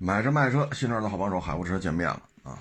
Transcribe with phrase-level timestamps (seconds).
[0.00, 2.56] 买车卖车，新车的好帮手，海沃车见面了啊！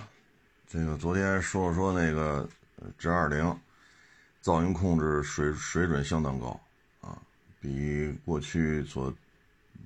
[0.67, 2.49] 这个昨天说了说那个
[2.97, 3.55] G 二零
[4.43, 6.59] 噪音控制水水准相当高
[6.99, 7.15] 啊，
[7.61, 9.13] 比过去所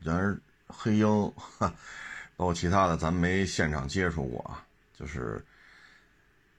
[0.02, 1.68] 然而黑鹰哈，
[2.38, 4.64] 包括其他的咱没现场接触过啊，
[4.98, 5.44] 就是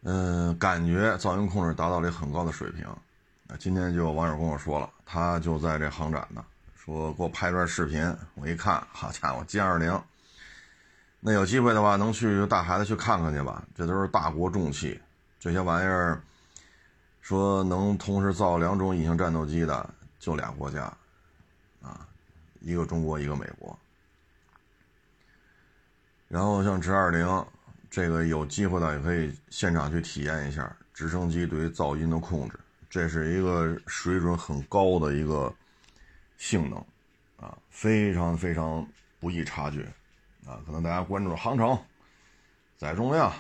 [0.03, 3.57] 嗯，感觉噪音控制达到了很高的水平啊。
[3.59, 6.45] 今天就有网友跟我说了，他就在这航展呢，
[6.77, 9.99] 说给我拍段视频，我一看，好家伙，G 二零。
[11.25, 13.65] 那有机会的话，能去就带孩子去看看去吧。
[13.77, 15.01] 这都是大国重器，
[15.39, 16.21] 这些玩意儿，
[17.21, 19.89] 说能同时造两种隐形战斗机的
[20.19, 20.93] 就俩国家，
[21.81, 22.09] 啊，
[22.61, 23.79] 一个中国，一个美国。
[26.27, 27.47] 然后像直二零
[27.89, 32.59] 这个有机会的也可以现场去体验一下直升机对于噪音的控制，
[32.91, 35.55] 这是一个水准很高的一个
[36.37, 36.85] 性能，
[37.37, 38.85] 啊，非常非常
[39.21, 39.87] 不易察觉。
[40.47, 41.79] 啊，可能大家关注航程、
[42.77, 43.33] 载重量，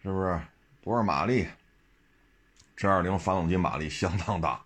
[0.00, 0.40] 是不是
[0.80, 1.46] 多少马力
[2.76, 4.62] ？G20 发动机马力相当大，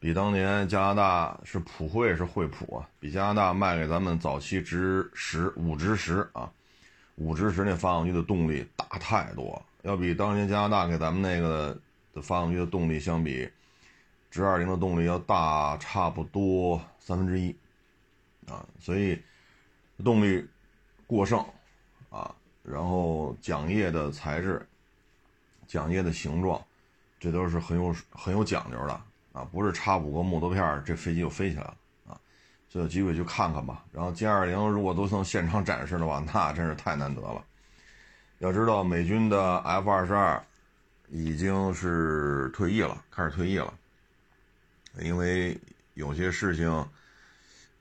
[0.00, 6.50] 比当年加拿大是普惠是惠普啊，比加拿大卖给咱们早期直十五直十啊，
[7.14, 11.80] 五直十那发动机的动力大太多，要比当年加拿大给咱们那个
[12.12, 13.48] 的发动机的动力相比
[14.32, 17.54] ，G20 的动力要大差不多三分之一
[18.48, 19.22] 啊，所以。
[20.04, 20.46] 动力
[21.06, 21.38] 过剩
[22.08, 24.64] 啊，然后桨叶的材质、
[25.66, 26.64] 桨叶的形状，
[27.18, 28.92] 这都是很有很有讲究的
[29.32, 31.76] 啊，不是插五个木头片这飞机就飞起来了
[32.06, 32.20] 啊，
[32.68, 33.84] 就有机会去看看吧。
[33.92, 37.44] 然后歼二零如果都能现场展示的话， 那真是太难得了。
[38.38, 40.40] 要知道美军的 F 二十二
[41.08, 43.74] 已经是退役了，开始退役了，
[45.00, 45.58] 因为
[45.94, 46.88] 有些事情。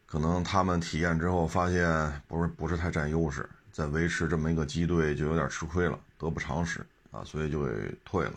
[0.08, 6.80] 可能他们体验之后发现不是不是太占优势，在维持这么一个机队就有点吃亏了，得不偿失
[7.12, 8.34] 啊，所以就给退了，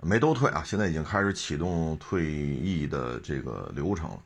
[0.00, 4.22] 没都退啊，现在已经开始启动退役的这个流程了。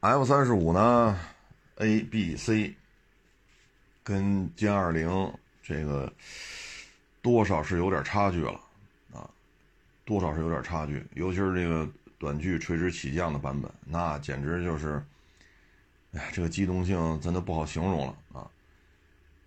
[0.00, 1.20] F 三十五呢
[1.76, 2.74] ，A、B、C
[4.02, 5.30] 跟歼二零
[5.62, 6.10] 这个
[7.20, 8.58] 多少是有点差距了
[9.12, 9.28] 啊，
[10.06, 11.86] 多少是有点差距，尤其是这个。
[12.18, 15.00] 短距垂直起降的版本，那简直就是，
[16.12, 18.50] 哎，这个机动性真的不好形容了啊！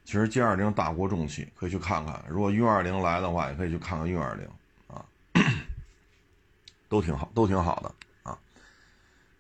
[0.06, 2.24] 其实 G 二零大国重器，可以去看看。
[2.30, 4.48] 如果运二零来的话，也可以去看看运二零
[4.88, 5.04] 啊，
[6.88, 7.92] 都挺好，都挺好的
[8.24, 8.38] 啊。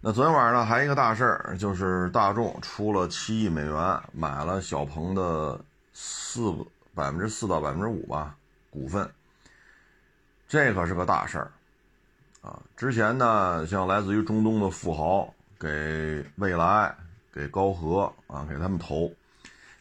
[0.01, 5.59] 那昨天晚上呢，还一个大事儿，就是大众出了七亿美元买了小鹏的
[5.93, 6.53] 四
[6.93, 8.35] 百分之四到百分之五吧
[8.69, 9.09] 股份，
[10.49, 11.51] 这可是个大事儿。
[12.41, 16.95] 啊，之前呢，像来自于中东的富豪给蔚来、
[17.31, 19.13] 给高和啊，给他们投，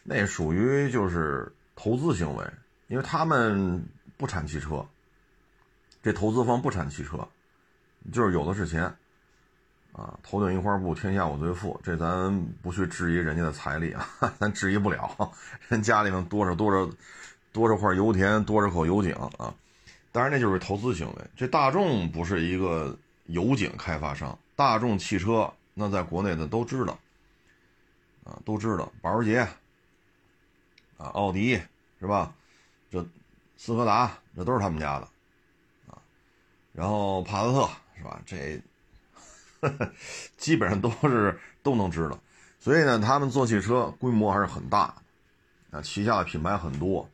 [0.03, 2.45] 那属于就是投资行为，
[2.87, 3.83] 因为他们
[4.15, 4.85] 不产汽车，
[6.03, 7.27] 这投资方不产汽车，
[8.13, 8.83] 就是有的是钱，
[9.91, 14.07] 啊，头顶一块布，天下我最富，这咱不去质疑人家的财力啊，
[14.37, 15.31] 咱质疑不了，
[15.67, 16.87] 人家里面多少多少
[17.51, 19.51] 多少块油田，多少口油井啊。
[20.11, 21.15] 当然，那就是投资行为。
[21.35, 26.99] 这大众不是一个油井开发商，大众汽车那在国内的都知道，
[28.25, 29.39] 啊，都知道，保时捷，
[30.97, 31.59] 啊，奥迪
[31.99, 32.33] 是吧？
[32.89, 33.05] 这
[33.55, 35.07] 斯柯达这都是他们家的，
[35.87, 35.97] 啊，
[36.73, 38.21] 然后帕萨特是吧？
[38.25, 38.61] 这
[40.35, 42.19] 基本上都是都能知道。
[42.59, 44.93] 所以呢，他们做汽车规模还是很大，
[45.71, 47.09] 啊，旗下的品牌很多，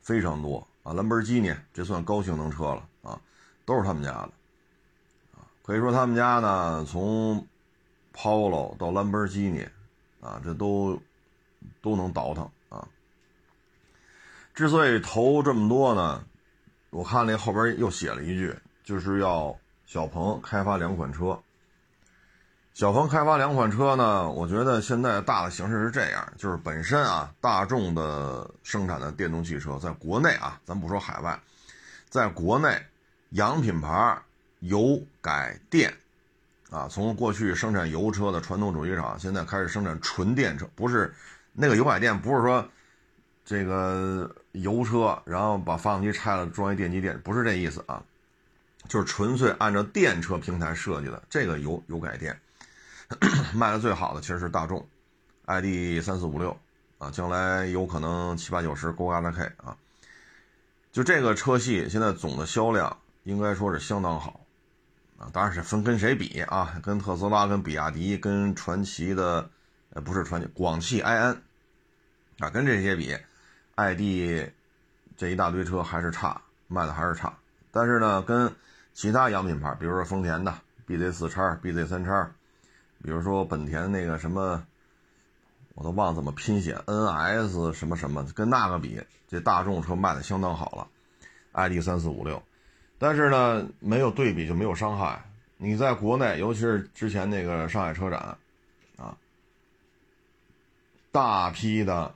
[0.00, 0.66] 非常多。
[0.84, 3.20] 啊，兰博基尼这算高性能车了啊，
[3.64, 4.30] 都是他们家的，
[5.36, 7.44] 啊，可以说他们家呢，从
[8.14, 9.66] Polo 到兰博基尼，
[10.20, 11.00] 啊，这都
[11.82, 12.86] 都能倒腾啊。
[14.54, 16.24] 之所以投这么多呢，
[16.90, 21.42] 我看那后边又写了一句，就是要小鹏开发两款车。
[22.74, 31.38] 小鹏开发两款车呢，我觉得现在大的形势是这样，就是本身啊，大众的生产的电动汽车在国内啊，咱不说海外，
[32.08, 32.76] 在国内
[33.30, 34.18] 洋品牌
[34.58, 35.94] 油改电，
[36.68, 41.14] 啊，从过去生产油车的传统主机厂，现在开始生产纯电车，不是
[41.52, 42.68] 那个油改电，不是说
[43.44, 48.02] 这个油车，然后把发动机拆了装一电机电，不是这意思啊，
[48.88, 52.36] 就是纯粹按照电车平台设计的这个油油改电。
[53.54, 54.86] 卖的最好的其实是大众
[55.46, 56.56] ，ID 三四五六
[56.98, 59.76] 啊，将来有可能七八九十勾嘎达 K 啊，
[60.92, 64.40] 就这个车系现在总的销量应该说是相当好
[65.18, 69.48] 啊，当然是分跟谁比啊，跟特斯拉、跟比亚迪、跟传祺的
[69.90, 71.42] 呃，不是传祺，广汽埃安，
[72.40, 73.16] 啊，跟这些比
[73.76, 74.50] ，ID
[75.16, 77.32] 这一大堆车还是差，卖的还是差。
[77.70, 78.52] 但是呢，跟
[78.92, 80.52] 其他洋品牌，比如说丰田的
[80.86, 82.30] BZ 四叉、BZ 三叉，
[83.04, 84.64] 比如说本田那个什么，
[85.74, 88.98] 我都忘怎么拼写，NS 什么什么，跟那个比，
[89.28, 90.88] 这大众车卖的相当好了
[91.52, 92.42] ，ID 三四五六。
[92.98, 95.22] 但是呢，没有对比就没有伤害。
[95.58, 98.38] 你在国内，尤其是之前那个上海车展，
[98.96, 99.14] 啊，
[101.12, 102.14] 大批的，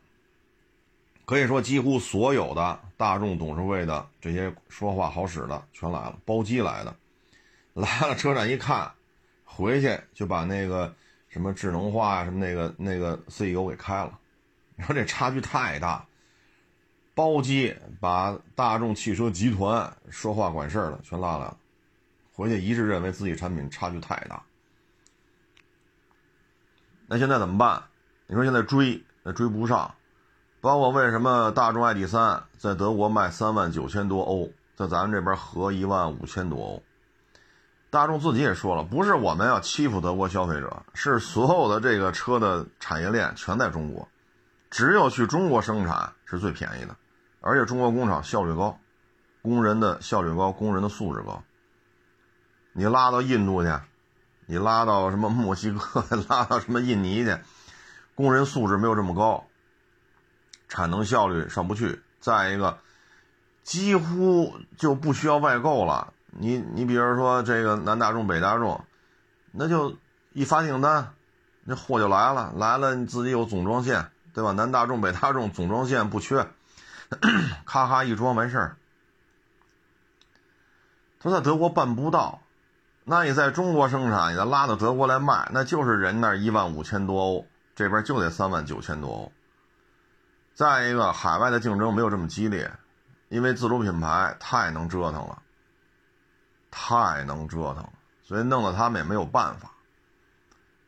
[1.26, 6.96] 可以说几乎所有的大众董事会的这些说话好使的全来了，包机来的，
[7.75, 8.90] 来了车展一看，
[9.58, 10.94] 回去就把那个
[11.28, 14.16] 什么智能化呀什么那个那个 CEO 给开了，
[14.76, 16.06] 你说这差距太大，
[17.12, 21.56] 包机把大众汽车集团说话管事儿的全拉来了。
[22.32, 24.40] 回去一致认为自己产品差距太大，
[27.08, 27.82] 那现在怎么办？
[28.28, 29.93] 你说现在追那追不上，
[30.61, 36.82] 包括为什么大众 ID 三在德国卖三万九千多欧，在咱们这边合一万五千多欧。
[37.90, 44.06] 大众自己也说了，不是我们要欺负德国消费者，是所有的这个车的产业链全在中国，
[44.70, 46.94] 只有去中国生产是最便宜的，
[47.40, 48.79] 而且中国工厂效率高，
[49.40, 51.43] 工人的效率高，工人的素质高。
[52.75, 53.73] 你拉到印度去，
[54.44, 57.38] 你拉到什么墨西哥， 拉到什么印尼去，
[58.14, 59.46] 工人素质没有这么高，
[60.69, 62.02] 产能效率上不去。
[62.20, 62.79] 再一个，
[63.62, 66.12] 几乎就不需要外购了。
[66.40, 68.85] 你你比如说这个南大众、北大众，
[69.50, 69.96] 那就
[70.32, 71.12] 一发订单，
[71.64, 74.52] 那货就来了，来了你自己有总装线，对吧？
[74.52, 76.46] 南大众、北大众总装线不缺，
[77.64, 78.76] 咔咔一装完事儿。
[81.20, 82.40] 他在德国办不到。
[83.11, 89.32] 那你在中国生产，你再拉到德国来卖，那就是人那一万五千多欧，这边就得三万九千多欧。
[90.55, 92.70] 再一个，海外的竞争没有这么激烈，
[93.31, 95.43] 因为自主品牌太能折腾了，
[96.80, 97.92] 太能折腾了，
[98.22, 99.72] 所以弄得他们也没有办法。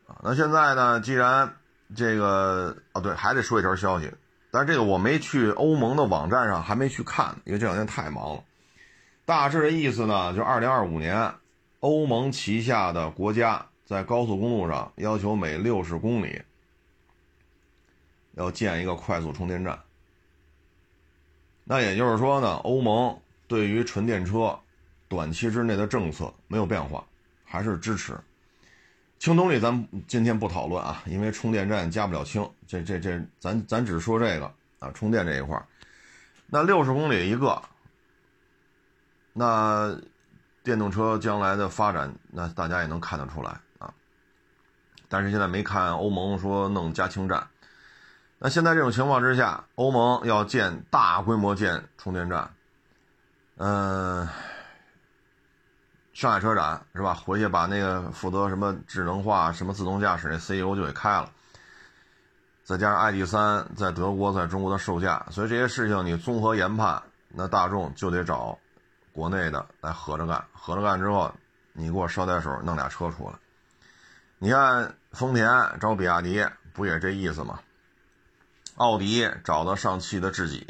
[0.07, 1.01] 啊，那现在呢？
[1.01, 1.57] 既然
[1.97, 4.13] 这个啊，对，还得说一条消息，
[4.53, 8.45] 但是这个我没去欧盟的网站上，还没去看，因为这两天太忙了。
[9.25, 11.35] 大致的意思呢，就二零二五年。
[11.81, 16.43] 欧盟旗下的国家在高速公路上要求每六十公里
[18.35, 19.81] 要建一个快速充电站。
[21.65, 24.61] 那也就是说呢，欧盟对于纯电车
[25.11, 27.05] 短期之内的政策没有变化，
[27.45, 28.19] 还是支持。
[29.19, 35.63] 氢动力咱今天不讨论啊，因为充电站加不了氢，这这这咱咱只说这个啊，充电这一块
[36.47, 37.61] 那六十公里一个，
[39.35, 40.01] 那。
[40.63, 43.91] 电动车将来的发展，那大家也能看得出来啊。
[45.09, 47.49] 但是现在没看欧盟说弄加氢站。
[48.39, 52.53] 那现在这种情况之下，欧盟要建大规模建充电站，
[53.57, 54.29] 嗯，
[56.21, 57.15] 上海车展是吧？
[57.15, 61.33] 回去把那个负责什么智能化、什么自动驾驶那 CEO 就给开了。
[62.63, 68.59] 再加上 ID 三在德国在中国的售价，所以这些事情你综合研判，那大众就得找。
[69.15, 71.35] 国内的来合着干，合着干之后，
[71.73, 73.35] 你给我捎带手弄俩车出来。
[74.37, 75.49] 你看丰田
[75.81, 77.61] 找比亚迪，不也这意思吗？
[78.77, 80.67] 奥迪找到上汽的智己，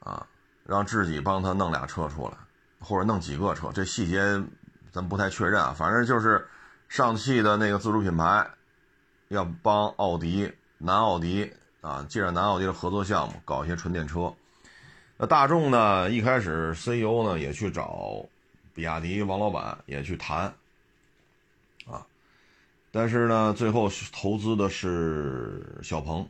[0.00, 0.26] 啊，
[0.64, 2.34] 让智己帮他弄俩车出来，
[2.80, 4.42] 或者弄几个车，这细节
[4.90, 5.74] 咱不太确认啊。
[5.76, 6.46] 反正就是
[6.88, 8.46] 上汽的那个自主品牌
[9.28, 14.32] 要帮奥迪、南奥迪啊，借着南奥迪的合作项目搞一些纯电车。
[15.16, 16.10] 那大众呢？
[16.10, 18.24] 一开始 CEO 呢也去找
[18.72, 20.52] 比亚迪王老板也去谈
[21.86, 22.06] 啊，
[22.90, 26.26] 但是呢，最后投资的是小鹏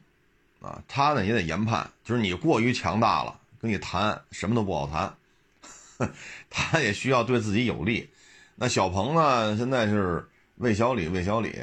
[0.61, 5.14] 啊，他呢也得研判，就是你过于强大了，跟你谈什么都不好谈，
[6.49, 8.09] 他也需要对自己有利。
[8.57, 10.26] 那小鹏呢，现在是
[10.57, 11.61] 魏小李，魏小李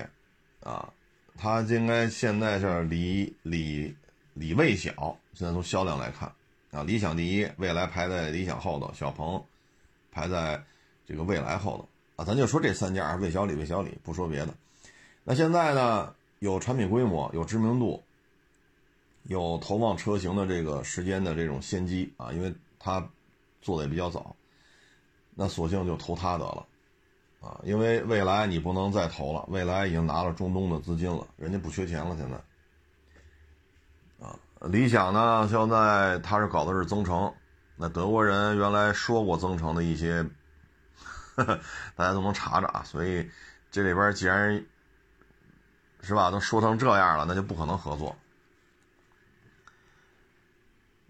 [0.63, 0.91] 啊，
[1.38, 3.96] 他应该现在是李李
[4.34, 6.32] 李魏小，现在从销量来看。
[6.72, 9.41] 啊，理想第一，未来排在理想后头，小鹏
[10.12, 10.62] 排在
[11.08, 12.25] 这个未来后头啊。
[12.25, 14.53] 咱就说这三家，魏小李、魏小李，不说别的。
[15.24, 18.03] 那现在呢，有产品规模，有知名度，
[19.24, 23.08] 有投放车型的这个时间的这种先机啊，因为他
[23.67, 24.33] 做的也比较早，
[25.36, 26.65] 那索性就投他得了
[27.41, 27.59] 啊。
[27.63, 32.38] 因为未来你不能再投了，未来已经拿了中东的资金了，人家不缺钱了，现在。
[34.25, 37.33] 啊理想呢，现在他是搞的是增程，
[37.75, 40.25] 那德国人原来说过增程的一些，
[41.36, 42.83] 大家都能查查啊。
[42.86, 43.29] 所以
[43.69, 44.65] 这里边既然
[46.01, 46.31] 是吧？
[46.31, 48.15] 都说成这样了，那就不可能合作。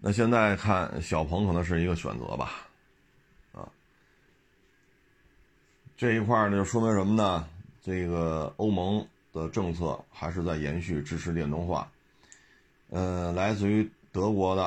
[0.00, 2.68] 那现在看小鹏可能是一个选择吧，
[3.52, 3.68] 啊，
[5.96, 7.48] 这一块呢就说明什么呢？
[7.82, 11.90] 这个欧盟的政策还是在延续支持电动化。
[12.90, 14.64] 呃，来自于德国的，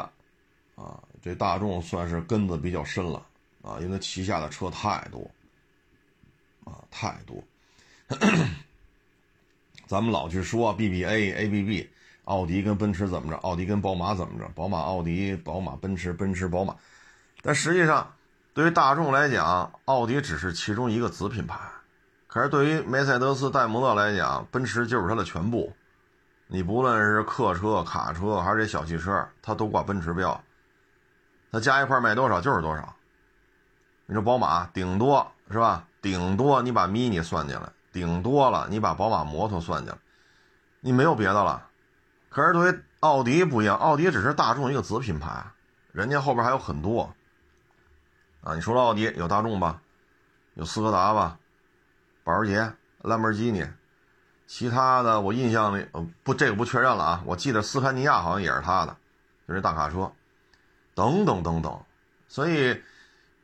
[0.75, 3.25] 啊，这大众算是根子比较深了，
[3.61, 5.29] 啊，因为旗下的车太多，
[6.65, 7.41] 啊，太多。
[9.87, 11.87] 咱们老去说 BBA、ABB，
[12.31, 13.37] 奥迪跟奔驰怎么着？
[13.39, 14.47] 奥迪跟宝马怎么着？
[14.55, 16.73] 宝马、奥迪、宝马、奔驰、奔驰、宝马。
[17.41, 18.13] 但实际上，
[18.53, 21.59] 对于大众来讲，奥迪只是其中一个子品牌。
[22.27, 25.73] 可是对于梅赛德斯、戴姆勒来讲，奔驰就是它的全部。
[26.47, 30.41] 你不论是客车、卡车还是这小汽车，它都挂奔驰标。
[31.51, 32.95] 它加一块卖多少就是多少。
[34.05, 35.85] 你说宝马顶多是吧？
[36.01, 39.97] 顶多你把 mini 算进来，顶多了你把宝马摩托算进来，
[40.79, 41.67] 你没有别的了。
[42.31, 45.45] 可是对于奥迪不一样，奥迪只是大众一个子品牌，
[45.91, 47.13] 人家后边还有很多。
[48.41, 49.81] 啊，你说了奥迪有大众吧，
[50.53, 51.37] 有斯柯达吧。
[52.23, 53.67] 保时捷、兰博基尼，
[54.47, 57.23] 其他的我印象里，呃，不，这个不确认了啊。
[57.25, 58.95] 我记得斯堪尼亚好像也是他的，
[59.47, 60.09] 就是大卡车，
[60.95, 61.83] 等等等等。
[62.27, 62.81] 所以，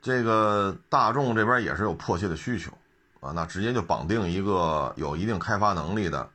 [0.01, 2.71] 这个大众这边也是有迫切的需求
[3.19, 6.29] 啊，那直接就绑定一个有一定开发能力的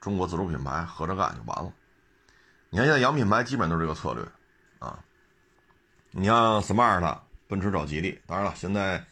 [0.00, 1.72] 中国自主品牌，合着干就完了。
[2.70, 4.24] 你看现在洋品牌基本都是这个策略
[4.78, 4.98] 啊。
[6.10, 9.04] 你像 smart，奔驰找吉利，当然了，现在。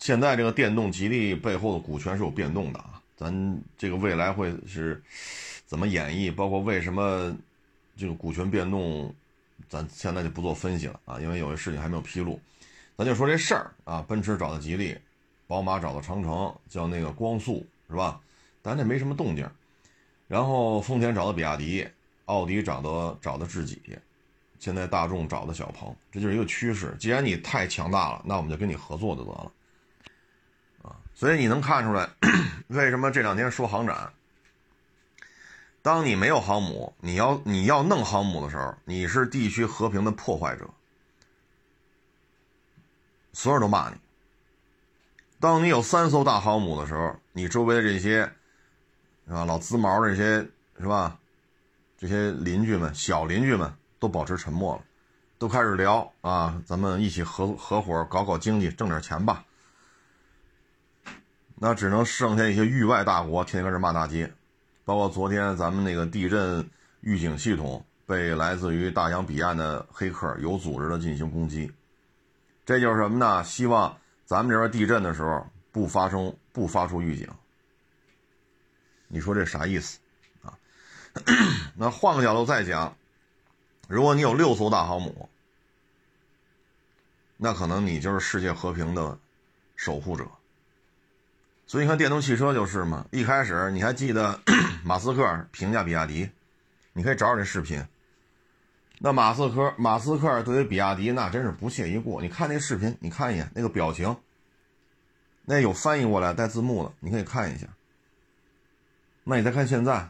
[0.00, 5.02] 现在这个电动吉利背后的股权是有变动的啊，咱这个未来会是
[5.66, 6.32] 怎么演绎？
[6.32, 7.36] 包括为什么
[7.96, 9.12] 这个股权变动，
[9.68, 12.40] 咱现在就不做分析了啊，因为有些事情还没有披露。
[12.96, 14.96] 咱就说这事儿啊，奔驰找的吉利，
[15.48, 18.20] 宝马找的长城，叫那个光速是吧？
[18.62, 19.50] 咱这没什么动静。
[20.28, 21.88] 然后丰田找的比亚迪，
[22.26, 23.80] 奥迪找的找的智己，
[24.60, 26.94] 现在大众找的小鹏，这就是一个趋势。
[27.00, 29.52] 既然你太强大了，那我们就跟你合作就得了。
[31.14, 32.08] 所以你能看出来，
[32.68, 34.12] 为什么这两天说航展？
[35.82, 40.68] 当你没有航母，你要你要弄航母的时候，你是地区和平的破坏者，
[43.32, 43.96] 所有人都骂你。
[45.40, 48.30] 当你有三艘大航母的时候，你周围的这些，
[49.28, 49.44] 是吧？
[49.44, 50.48] 老滋毛这些，
[50.80, 51.18] 是吧？
[51.98, 54.82] 这些邻居们、小邻居们都保持沉默了，
[55.38, 59.44] 都开始聊啊，咱们一起合合伙搞搞经济，挣点钱吧。
[61.56, 64.32] 那只能剩下一些域外大国天天跟这骂大街，
[64.84, 66.70] 包括昨天咱们那个地震
[67.00, 71.70] 预警系统被来自于大洋彼岸的黑客有组织的进行攻击，
[72.64, 73.42] 这就是什么呢？
[73.42, 77.28] 希望咱们这边地震的时候不发生不发出预警。
[79.08, 79.98] 你说这啥意思
[80.42, 80.56] 啊？
[81.74, 82.96] 那换个角度再讲，
[83.88, 85.28] 如果你有六艘大航母，
[87.36, 89.18] 那可能你就是世界和平的
[89.76, 90.26] 守护者。
[91.66, 94.40] 所以你看电动汽车就是嘛，一开始你还记得
[94.84, 96.30] 马斯克评价比亚迪，
[96.92, 97.86] 你可以找找这视频。
[99.00, 102.20] 那马斯克马斯克对于比亚迪那真是不屑一顾。
[102.20, 104.16] 你看那视频，你看一眼那个表情，
[105.44, 107.68] 那有翻译过来带字幕的，你可以看一下。
[109.28, 110.08] 那你再看现在，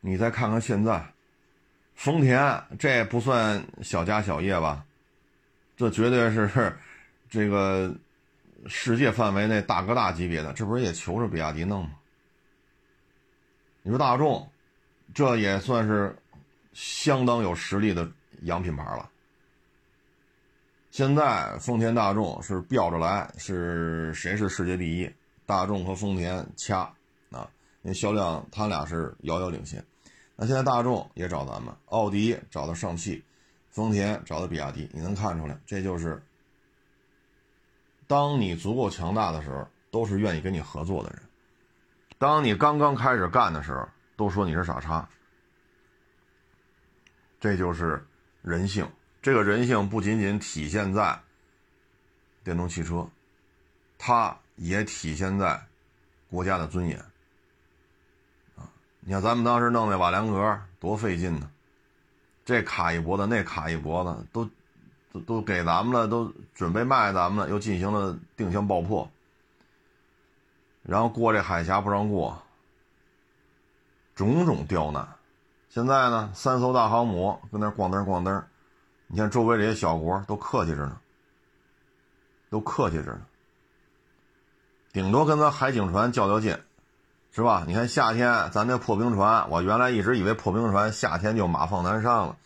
[0.00, 1.12] 你再看看现在，
[1.94, 4.86] 丰田这不算小家小业吧？
[5.76, 6.76] 这绝对是
[7.28, 7.94] 这个。
[8.66, 11.90] 世界范围内大哥大级别的，这不是也求着比亚迪弄吗？
[13.82, 14.50] 你说大众，
[15.12, 16.16] 这也算是
[16.72, 18.10] 相当有实力的
[18.44, 19.10] 洋品牌了。
[20.90, 25.12] 现在丰田、大众是飙着来，是谁是世界第一？
[25.46, 26.80] 大众和丰田掐
[27.30, 27.50] 啊，
[27.82, 29.84] 因为销量他俩是遥遥领先。
[30.36, 33.22] 那现在大众也找咱们，奥迪找的上汽，
[33.70, 36.22] 丰田找的比亚迪，你能看出来，这就是。
[38.06, 41.20] 当你足够强大的时候，都是愿意跟你合作的人；
[42.18, 45.08] 当你刚刚开始干的时候，都说你是傻叉。
[47.40, 48.06] 这就是
[48.42, 48.86] 人性。
[49.22, 51.18] 这个人性不仅仅体现在
[52.42, 53.08] 电动汽车，
[53.96, 55.60] 它也体现在
[56.30, 56.98] 国家的尊严。
[58.56, 58.68] 啊，
[59.00, 61.50] 你看咱们当时弄那瓦良格多费劲呢，
[62.44, 64.48] 这卡一脖子，那卡一脖子，都。
[65.14, 69.08] 都都给咱们了，都准备卖咱们了，又进行了定向爆破，
[70.82, 72.42] 然后过这海峡不让过，
[74.16, 75.08] 种种刁难。
[75.68, 78.42] 现在呢，三艘大航母跟那咣噔咣噔，
[79.06, 81.00] 你看周围这些小国都客气着呢，
[82.50, 83.24] 都客气着呢，
[84.94, 86.56] 顶多跟咱海警船较较劲，
[87.32, 87.64] 是吧？
[87.66, 92.36] 你看夏天咱那破冰船，我原来一直以为破冰船夏天就马放南上了，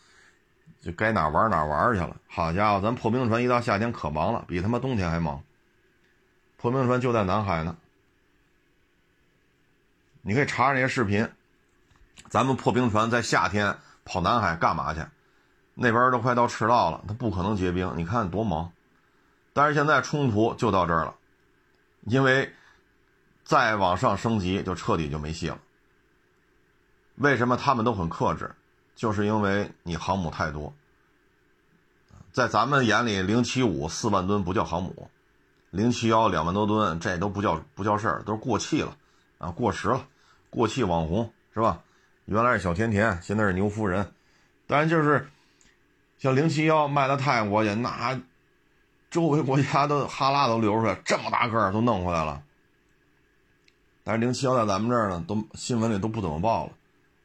[0.80, 2.16] 就该哪玩哪玩去了。
[2.26, 5.42] 好家伙，咱破冰船一到夏天可忙了，比他妈冬天还忙。
[6.56, 7.76] 破冰船就在南海呢，
[10.22, 11.28] 你可以查查那些视频。
[12.30, 13.76] 咱们破冰船在夏天
[14.06, 15.02] 跑南海干嘛去？
[15.74, 18.72] 那边都快到赤道了，它不可能结冰，你看多忙。
[19.52, 21.14] 但是现在冲突就到这儿了，
[22.02, 22.52] 因为。
[23.44, 25.58] 再往上升级，就彻底就没戏了。
[27.14, 28.54] 为什么他们都很克制？
[28.94, 30.74] 就是因为你航母太多。
[32.30, 35.10] 在咱们眼里，零七五四万吨不叫航母，
[35.70, 38.94] 零七幺两万多吨，这都不叫不叫事儿，都过气了
[39.38, 40.06] 啊，过时了，
[40.50, 41.80] 过气网红是吧？
[42.26, 44.12] 原来是小甜甜，现在是牛夫人。
[44.66, 45.26] 当然，就是
[46.18, 48.20] 像零七幺卖到泰国去，那
[49.10, 52.42] 周围国家都哈喇都流出来，这么大个儿都弄回来了。
[54.04, 56.72] 但是零七幺在咱们这儿呢，都新闻里都不怎么报了，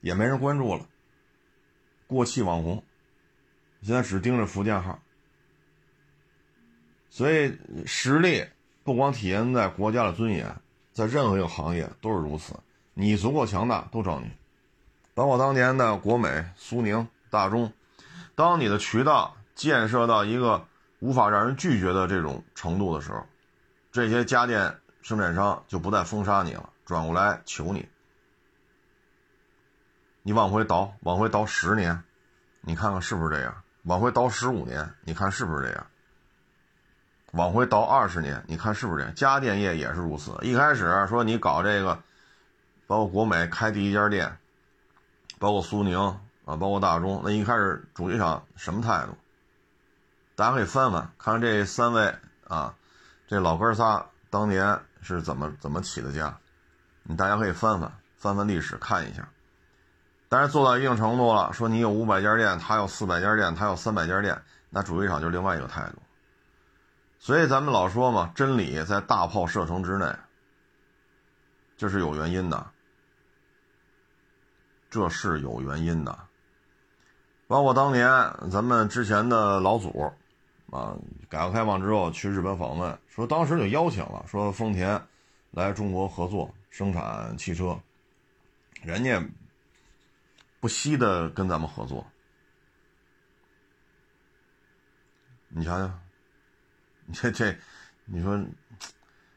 [0.02, 0.86] 也没人关注了。
[2.08, 2.84] 过气网红，
[3.82, 5.00] 现在只盯着福建号。
[7.10, 8.46] 所以实力
[8.84, 10.56] 不光体现在国家的尊严，
[10.92, 12.54] 在任何一个行业都是如此。
[12.94, 14.32] 你足够强大，都找你。
[15.13, 17.72] 包括当年的国美、苏宁、大中，
[18.36, 20.66] 当你的渠道建设到一个
[21.03, 23.25] 无法让人拒绝的这种程度的时候，
[23.91, 26.69] 这些家电生产商就不再封杀你了。
[26.86, 27.89] 转过来求你，
[30.22, 32.01] 你往回倒，往回倒十年，
[32.62, 33.53] 你看看是不是这样？
[33.83, 35.88] 往回倒十五年，你看是不是这样？
[37.33, 39.13] 往回倒二十年，你看是不是这样？
[39.13, 40.38] 家电业也是如此。
[40.41, 42.01] 一开始说你搞这个，
[42.88, 44.38] 包括国美开第一家店，
[45.38, 46.00] 包括苏宁
[46.45, 49.17] 啊，包括大中，那一开始主机厂什么态度？
[50.36, 52.16] 大家可以翻翻，看看这三位
[52.48, 52.75] 啊，
[53.28, 56.38] 这老哥仨当年是怎么怎么起的家。
[57.04, 59.28] 你大家可以翻翻翻翻历史看一下，
[60.30, 66.02] 但是做到一定程度了，说你有五百家店，他有四百家店，他有三百家店，那主机厂就是另外一个态度。
[67.19, 70.15] 所以咱们老说嘛，真理在大炮射程之内，
[71.78, 72.65] 这是有原因的，
[74.89, 76.17] 这是有原因的。
[77.48, 78.10] 包括当年
[78.50, 80.12] 咱们之前的老祖，
[80.73, 80.97] 啊，
[81.29, 85.01] 改革开放之后去日本访问，说当时就邀请了，说丰田
[85.51, 86.53] 来中国合作。
[86.73, 87.79] 生产汽车，
[88.81, 89.23] 人家
[90.59, 92.03] 不惜的跟咱们合作。
[95.49, 95.99] 你想想，
[97.05, 97.55] 你这这，
[98.05, 98.43] 你说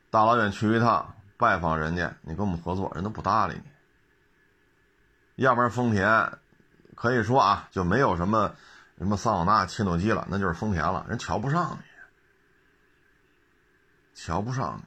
[0.09, 3.53] 大老远去一趟拜访人家，你跟我们合作，人都不搭理
[5.37, 5.45] 你。
[5.45, 6.09] 要不然丰田
[6.95, 8.57] 可以说啊，就没有什么
[8.99, 11.85] 什么桑塔纳、切诺基了，那就是丰田了，人瞧不上你，
[14.15, 14.85] 瞧不上你。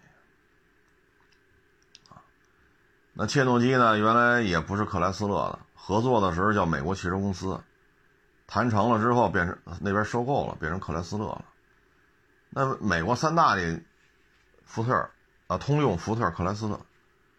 [3.13, 3.97] 那切诺基呢？
[3.97, 7.61] 原来也不是克莱斯勒的，合作的时候叫美国汽车公司，
[8.47, 11.45] 谈成了之后变成那边收购了，变成克莱斯勒了。
[12.49, 13.81] 那美国三大的
[14.63, 15.09] 福特
[15.47, 16.79] 啊，通用、福特、克莱斯勒，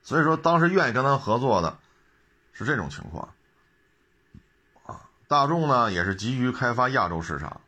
[0.02, 1.78] 所以说当时愿意跟他合作的
[2.52, 3.32] 是这种情况。
[5.30, 7.60] 大众呢也是急于开发亚洲市场。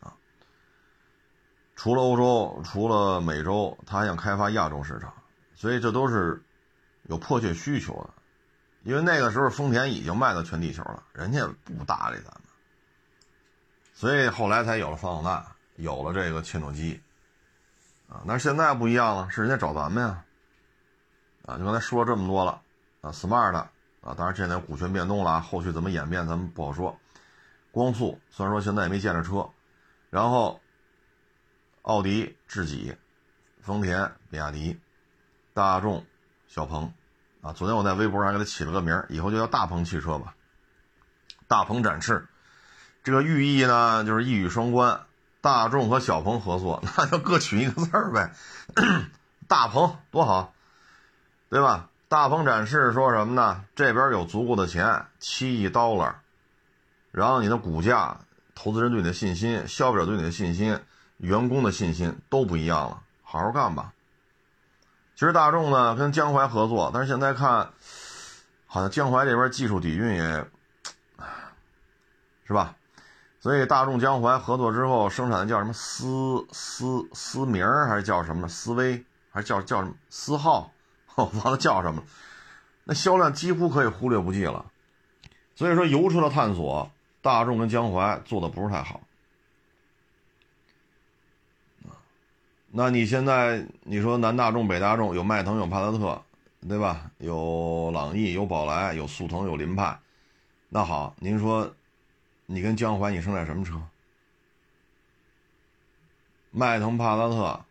[0.00, 0.12] 啊，
[1.76, 5.14] 除了欧洲，除了美洲，他还想开发亚洲市场。
[5.54, 6.42] 所以这都是
[7.04, 8.10] 有迫切需求的，
[8.82, 12.42] 因为那个时候丰田已经卖到全地球了，人家不搭理咱们，
[13.94, 17.00] 所以后来才有了桑塔纳，有了这个切诺基，
[18.08, 20.24] 啊，那现在不一样了，是人家找咱们呀，
[21.44, 22.60] 啊，就刚才说了这么多了，
[23.02, 23.66] 啊，smart，
[24.00, 26.98] 啊，当然现在股权变动了，后续怎么演变咱们不好说，
[27.70, 29.48] 光速虽然说现在也没见着车，
[30.10, 30.60] 然后
[31.82, 32.96] 奥迪、智己、
[33.60, 34.80] 丰田、比亚迪。
[35.52, 36.06] 大众、
[36.46, 36.94] 小鹏，
[37.42, 40.36] 啊，昨天我在微博上给它起了个名，以后就叫大鹏汽车吧。
[41.48, 42.28] 大鹏展翅，
[43.02, 45.06] 这个寓意呢就是一语双关，
[45.40, 48.32] 大众和小鹏合作， 那就各取一个字儿呗。
[49.48, 50.54] 大鹏多好，
[51.50, 51.90] 对吧？
[52.10, 53.64] 大鹏展翅说什么呢？
[53.76, 56.14] 这边有足够的钱，七亿 dollar，
[57.12, 58.18] 然后你的股价、
[58.52, 60.76] 投资人对你的信心、消费者对你的信心、
[61.18, 63.92] 员工的信心都不一样了，好好干吧。
[65.14, 67.70] 其实大众呢跟江淮合作，但是现在看，
[68.66, 70.44] 好像江淮这边技术底蕴也，
[72.44, 72.74] 是吧？
[73.38, 80.72] 所以大众江淮合作之后，生产的叫什么思思思明还是叫什么思威，还是叫叫什么思浩？
[81.16, 82.06] 我忘了叫什么了。
[82.84, 84.66] 那销量几乎可以忽略不计了。
[85.54, 89.00] 所以说油车的探索，大众跟江淮做的不是太好。
[92.72, 96.22] 那你现在你说南大众北大众有迈腾有帕萨特，
[96.68, 97.10] 对吧？
[97.18, 99.98] 有朗逸，有宝来，有速腾，有凌派。
[100.68, 101.74] 那好，您说，
[102.46, 103.82] 你跟江淮你生产什么车？
[106.52, 107.64] 迈腾、帕萨特、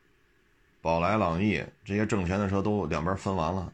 [0.82, 3.72] 宝来、朗逸这些挣钱的车都两边分完了，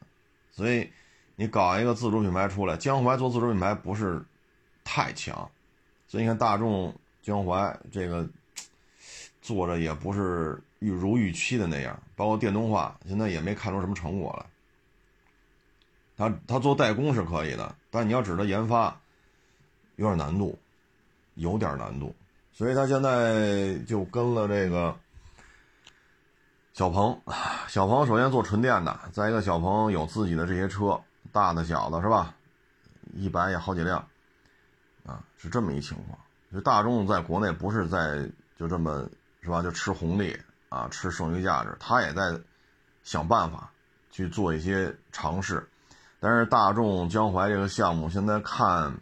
[0.52, 0.90] 所以
[1.36, 4.24] 你搞一个自主品牌出来，江淮做自主品牌不是
[4.84, 5.50] 太强，
[6.08, 8.28] 所以你看大众、江淮这个
[9.42, 14.46] 做着也不是预如预期的那样，包括电动化现在也没看出什么成果来。
[16.18, 18.98] 他他做代工是可以的，但你要指他研发，
[19.98, 20.58] 有点难度，
[21.34, 22.16] 有点难度。
[22.54, 24.98] 所以他现在就跟了这个
[26.76, 27.22] 小鹏，
[27.70, 31.00] 小鹏首先做纯电的，再一个小鹏有自己的这些车，
[31.32, 32.36] 大的小的是吧？
[33.14, 34.06] 一百也好几辆，
[35.06, 36.20] 啊，是这么一情况。
[36.54, 39.08] 就大众在国内不是在就这么
[39.42, 39.62] 是吧？
[39.62, 42.38] 就吃红利啊，吃剩余价值，他也在
[43.06, 43.72] 想办法
[44.12, 45.66] 去做一些尝试。
[46.20, 48.98] 但是大众江淮这个项目现在看。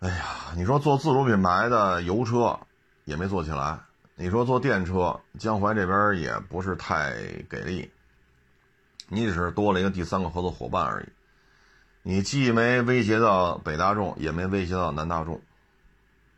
[0.00, 2.60] 哎呀，你说做自主品牌的油车
[3.06, 3.78] 也没做起来，
[4.16, 7.14] 你说做电车，江淮这边也不是太
[7.50, 7.90] 给力，
[9.08, 11.06] 你只是多了一个第三个合作伙伴而已，
[12.02, 15.40] 你既没威胁到北大众，也没威胁到南大众，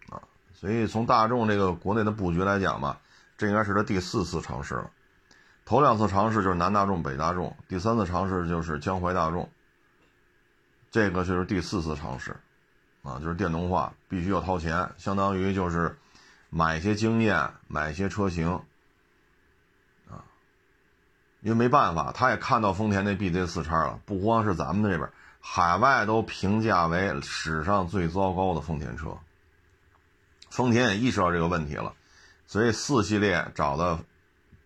[0.08, 0.22] 啊，
[0.54, 2.98] 所以从大众这个国内的布局来讲吧，
[3.36, 4.90] 这应该是他第四次尝试了，
[5.66, 9.50] 头两次尝试就是南大众、北大众，第三次尝试就是江淮大众，
[10.90, 12.34] 这个就是第四次尝试。
[13.02, 15.96] 啊，就是电动化必须要掏钱，相当于就是
[16.50, 18.50] 买一些经验，买一些车型，
[20.08, 20.24] 啊，
[21.40, 29.18] 因为没办法，他也看到丰田那 BZ 四叉了，不光是咱们这边，海外都评价为史上最糟糕的丰田车。
[30.50, 31.92] 丰田也意识到这个问题了，
[32.46, 33.98] 所以四系列找的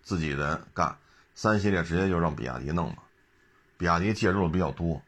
[0.02, 0.96] 自己人干，
[1.34, 2.96] 三系列直接就让比亚迪弄了，
[3.76, 5.02] 比亚迪介入的比较多，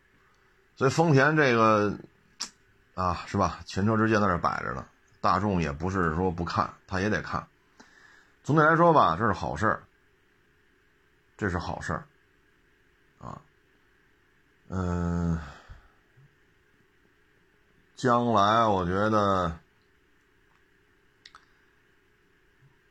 [0.76, 1.96] 所以丰田这个。
[2.94, 3.60] 啊，是吧？
[3.64, 4.84] 前车之鉴在这摆着呢，
[5.22, 7.46] 大众也不是说不看，他也得看。
[8.42, 9.84] 总体来说吧，这是好事儿，
[11.36, 12.04] 这是好事儿，
[13.20, 13.40] 啊，
[14.68, 15.38] 嗯，
[17.94, 19.56] 将来我觉得，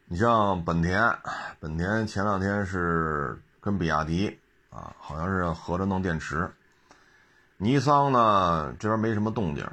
[0.06, 1.20] 你像本田，
[1.60, 4.40] 本田前两天是跟比亚迪
[4.70, 6.50] 啊，好像是合着弄电池，
[7.58, 9.70] 尼桑呢这边没什么动静。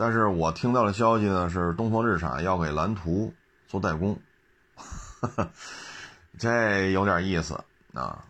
[0.00, 3.34] 但是我听到的消息呢，是东风日产要给蓝图
[3.66, 4.16] 做代工，
[6.38, 8.24] 这有点意思啊，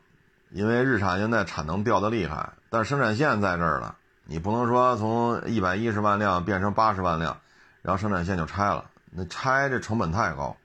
[0.50, 7.38] 因为日产现在产能掉的厉害，但生产线在这儿了，你不能说从一百一十万辆变成八十万辆，
[7.82, 10.56] 然后生产线就拆了，那拆这成本太高，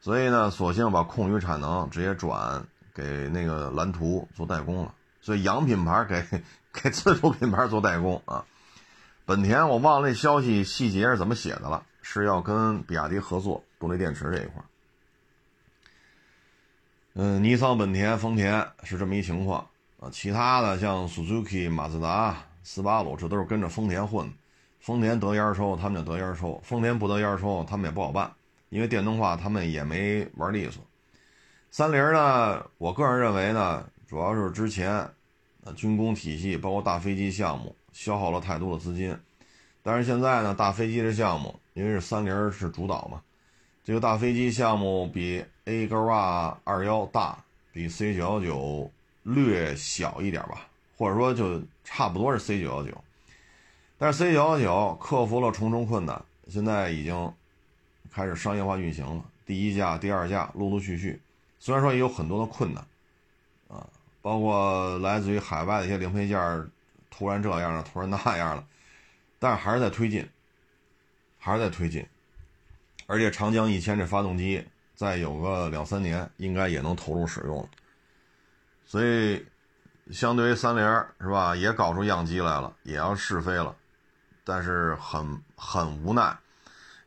[0.00, 6.42] 所以呢，索性把空余产能直接转给那个蓝图做代工了，所以洋品牌给
[6.74, 8.44] 给自主品牌做代工啊。
[9.28, 14.64] 本田，我忘了那消息细节是怎么写的了，是要跟比亚迪合作动力电池这一块
[17.12, 19.68] 嗯，尼桑、本田、丰田是这么一情况
[20.00, 24.32] 啊，其他的像 Suzuki、马自达、斯巴鲁，这都是跟着丰田混。
[24.80, 28.32] 丰田得烟抽，他们就得烟抽；丰田不得烟抽，他们也不好办，
[28.70, 30.82] 因为电动化他们也没玩利索。
[31.70, 35.06] 三菱呢，我个人认为呢，主要是之前
[35.76, 37.76] 军工体系包括大飞机项目。
[37.98, 39.18] 消耗了太多的资金，
[39.82, 43.20] 但是现在呢，大飞机这项目，因为是三菱是主导嘛，
[43.82, 48.88] 这个大飞机项目比 A 勾 R 二幺大，比 C 九幺九
[49.24, 52.96] 略小一点吧，或者说就差不多是 C 九幺九，
[53.98, 57.34] 但是 C 九幺九克服了重重困难，现在已经
[58.12, 61.20] 开始商业化运行了，第一架、第二架陆陆续续，
[61.58, 62.86] 虽然说也有很多的困难，
[63.66, 63.84] 啊，
[64.22, 66.38] 包括来自于海外的一些零配件。
[67.18, 68.64] 突然这样了，突然那样了，
[69.40, 70.24] 但是还是在推进，
[71.36, 72.06] 还是在推进。
[73.08, 77.68] 而且长江一千这发动机再有个两三年，应该也能投入使用了。
[78.86, 79.44] 所以，
[80.12, 80.84] 相对于三菱
[81.20, 83.74] 是吧，也搞出样机来了，也要试飞了，
[84.44, 86.38] 但是很很无奈。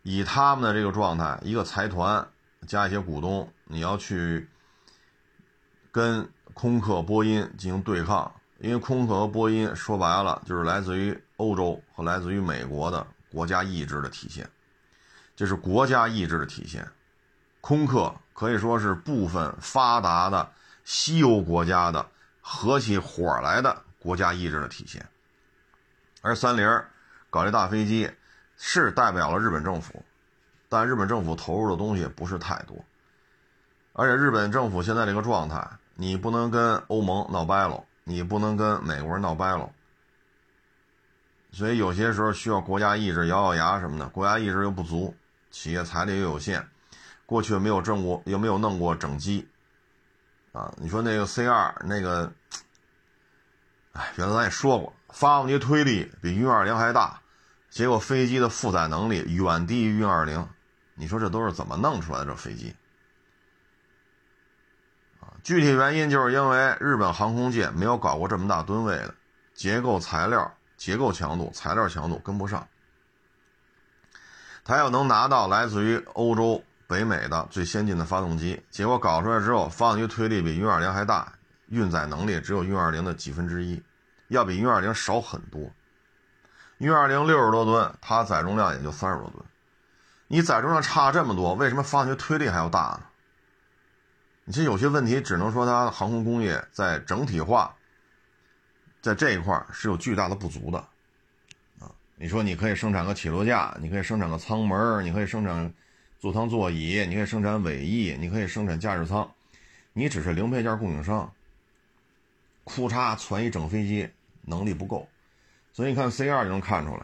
[0.04, 2.28] 以他们的这个状态，一个财团
[2.68, 4.46] 加一些股东，你要去
[5.90, 8.30] 跟空客、波音进行对抗。
[8.62, 14.48] 因为空客和波音说白了就是来自于欧洲和来自于美国的国家意志的体现，
[15.36, 16.88] 这是国家意志的体现。
[17.60, 20.48] 空客可以说是部分发达的
[20.84, 22.06] 西欧国家的
[22.40, 25.04] 合起伙来的国家意志的体现，
[26.22, 26.84] 而三菱
[27.32, 28.12] 搞这大飞机
[28.58, 30.04] 是代表了日本政府，
[30.70, 32.78] 但日本政府投入的东西不是太多，
[33.94, 39.70] 而且日本政府现在这个状态你不能跟欧盟闹掰了，你不能跟美国人闹掰了。
[41.54, 44.08] 所以有些时候需要国家意志，咬咬牙什么的。
[44.10, 45.14] 国家意志又不足，
[45.50, 46.66] 企业财力又有限，
[47.26, 49.48] 过去没有挣过，又没有弄过整机，
[50.54, 52.32] 啊，你说那个 C 二那个，
[53.92, 57.20] 哎，原来咱也说过，发动机推力比运二零还大，
[57.70, 60.48] 结果飞机的负载能力远低于运二零，
[60.96, 62.74] 你说这都是怎么弄出来的这飞机？
[65.44, 69.14] 具体原因就是因为日本航空界没有搞过这么大吨位的
[69.54, 70.52] 结构材料。
[70.78, 72.68] 结构强度、材料强度跟不上，
[74.66, 81.32] 他要能拿到来自于欧洲、北美的最先进的发动机，结果搞出来之后，发动机推力比运二零还大，
[81.68, 83.80] 运载能力只有运二零的几分之一，
[84.30, 85.70] 要比运二零少很多。
[86.80, 89.46] 运二零六十多吨，它载重量也就三十多吨，
[90.30, 93.02] 你载重量差这么多，为什么发动机推力还要大呢？
[94.46, 97.76] 你其实有些问题只能说它航空工业在整体化。
[99.02, 100.78] 在这一块是有巨大的不足的，
[101.80, 105.74] 啊，你说你可以生产个起落架，你可以生产个舱门，你可以生产
[106.20, 109.28] 座舱座椅，你可以生产尾翼，你可以生产驾驶舱，
[109.94, 111.34] 你只是零配件供应商，
[112.64, 114.08] 库嚓攒一整飞机
[114.44, 115.10] 能力不够，
[115.74, 117.04] 所以你看 C 二就能看出来，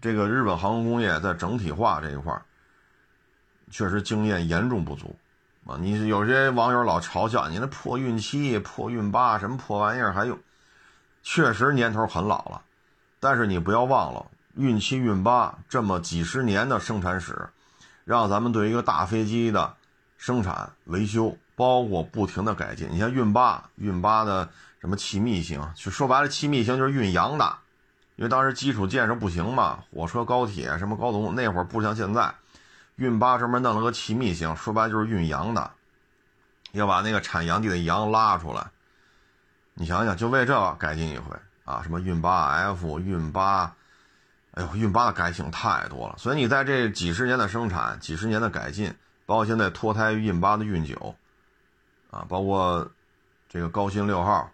[0.00, 2.42] 这个日本航空工业在整体化这一块
[3.70, 5.14] 确实经验严重不足，
[5.66, 10.38] 啊，你有些网友老嘲笑你那破运七、破运八什么破玩意儿还有。
[11.22, 12.62] 确实年头很老了，
[13.18, 14.24] 但是你不要忘了，
[14.54, 17.48] 运七、运八这么几十年的生产史，
[18.04, 19.74] 让咱们对一个大飞机的
[20.16, 22.88] 生产、维修，包括不停的改进。
[22.92, 24.48] 你像运八、运八的
[24.80, 27.58] 什么气密型，就说白了，气密型就是运洋的，
[28.14, 32.32] 因为当时基础建设不行嘛，火车、高铁什么高速，那会儿不像现在，
[32.96, 35.70] 运八专门弄了个气密型，说白了就是运洋的，
[36.72, 38.66] 要把那个产洋地的洋拉出来。
[39.74, 41.82] 你想想，就为这改进一回啊？
[41.82, 43.74] 什么运八 F、运八，
[44.52, 46.14] 哎呦，运八的改型太多了。
[46.16, 48.94] 所以你在这几十年的生产、几十年的改进，
[49.26, 51.14] 包括现在脱胎于运八的运九，
[52.10, 52.90] 啊，包括
[53.50, 54.50] 这个高新六号、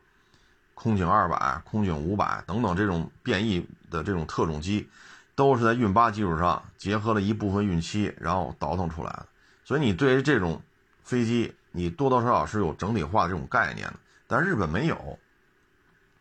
[0.75, 4.89] 空警二百、空警五百等等这种变异的这种特种机，
[5.35, 9.27] 都是在运八基础上结合了一部分运七，然后倒腾出来的。
[9.65, 10.61] 所以你对于这种
[11.03, 13.95] 飞机，你多多少少是有整体化的这种概念的。
[14.27, 15.19] 但日本没有，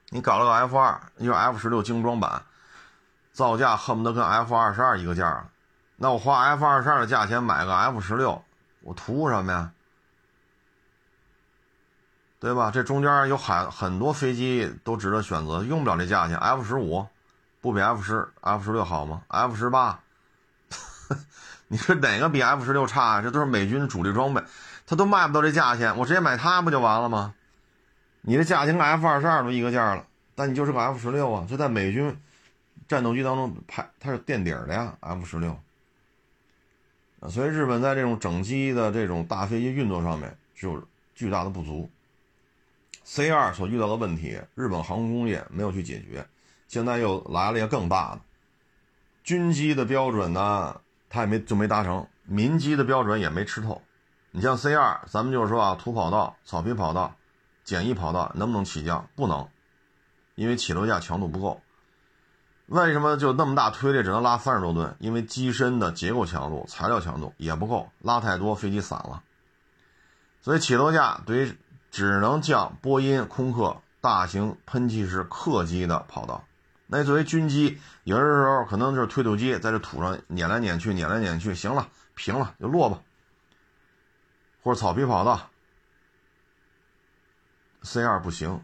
[0.10, 2.44] 你搞了个 F 二，就是 F 十六精装版，
[3.32, 5.46] 造价恨不得跟 F 二十二一个价
[5.98, 8.44] 那我花 F 二十二的价钱买个 F 十六，
[8.82, 9.72] 我图什么呀？
[12.40, 12.72] 对吧？
[12.72, 16.36] 这中间有很很多飞机都值得选择，用不了这价钱。
[16.38, 17.06] F 十五
[17.62, 20.00] 不比 F 十、F 十六好吗？F 十八，
[21.70, 23.22] 你说哪个比 F 十六差啊？
[23.22, 24.44] 这都是美军主力装备，
[24.88, 27.36] 它都卖不到这价钱，我直接买它不就完了吗？
[28.22, 32.20] 你的价钱跟 F 二十二都一个价了，但你就是个 F 十六啊，这在美军
[32.88, 35.58] 战斗机当中排它是垫底的呀，F 十六，
[37.30, 41.90] 所以日本在这种整机的这种大飞机运作上面是有巨大的不足。
[43.04, 46.26] C 二所遇到的问题，日本航空工业没有去解决，
[46.72, 48.22] 现在又来了一个更大的
[49.26, 50.80] 军机的标准呢，
[51.10, 53.82] 它也没就没达成，民机的标准也没吃透。
[54.32, 57.14] 你像 C 二，咱们就是说啊，土跑道、草皮跑道。
[57.66, 59.10] 简易跑道能不能起降？
[59.18, 59.50] 不能，
[60.36, 61.62] 因为起落架强度不够。
[62.68, 64.96] 为什么就那么大推力只能拉三十多吨？
[65.00, 69.22] 因为机身的结构强度、材料强度也不够，拉太多飞机散了。
[70.42, 71.58] 所以起落架对于
[71.92, 76.46] 只能降波音、空客大型喷气式客机的跑道。
[76.94, 83.02] 那作为军机，有的时候可能就是推土机在这土上碾来碾去、碾来碾去，行了，平了就落吧，
[84.62, 85.50] 或者草皮跑道。
[87.84, 88.62] C 二不行，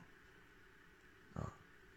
[1.35, 1.47] 啊，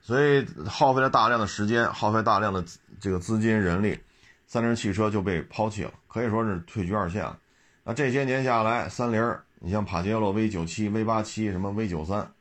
[0.00, 2.64] 所以耗费了大量的时间，耗费大量的
[3.00, 3.98] 这个资金、人力，
[4.46, 7.36] 三菱汽车就被抛弃了，可以说是退居二线了。
[7.82, 12.32] 那这些年下来，三菱，你像帕杰罗 V 九七、V 八七、什么 V 九三，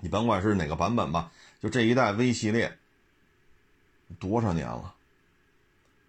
[0.00, 2.76] 你甭管是哪个版本吧，就这一代 V 系列，
[4.18, 4.94] 多少年了？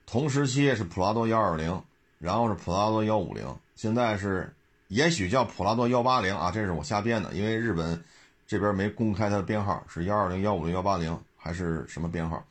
[0.06, 1.84] 同时期是普拉多幺二零，
[2.20, 4.52] 然后是普拉多幺五零，现在是。
[4.88, 8.06] 也许叫普拉多幺八零啊，这是我瞎编的，因为日本
[8.46, 12.46] 这边没公开它的编号是幺二零、幺五零、幺八零还是什么编号。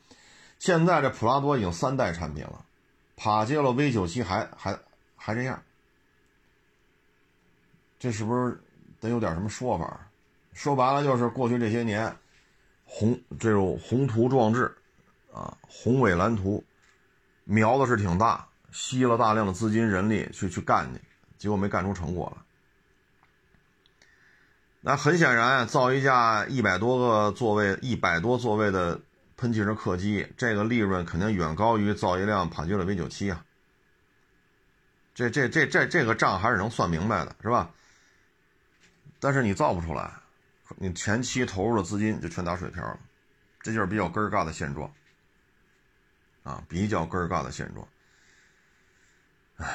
[0.59, 2.65] 现在这普拉多已经三代产品了，
[3.15, 4.77] 帕杰罗 V 九七还还
[5.15, 5.63] 还这样，
[8.01, 8.61] 这是不是
[9.01, 10.11] 得有点什么说法？
[10.53, 12.15] 说白了就是过去这些年，
[12.85, 14.77] 宏这种宏图壮志
[15.35, 16.65] 啊，宏伟蓝图，
[17.43, 21.01] 瞄的是挺大，吸了大量的资金人力去去干去。
[21.37, 22.43] 结果没干出成果来。
[24.81, 29.01] 那很显然，造一架一百多个座位、一百多座位的
[29.37, 33.45] 喷气式客机，这个利润肯定远高于造一辆帕杰罗 V97 啊。
[35.15, 37.71] 这这这这这个账还是能算明白的，是吧？
[39.21, 40.13] 但是你造不出来，
[40.77, 42.99] 你前期投入的资金就全打水漂了，
[43.63, 44.93] 这就是比较根儿尬的现状
[46.45, 47.87] 啊，比较根儿尬的现状。
[49.57, 49.67] 唉。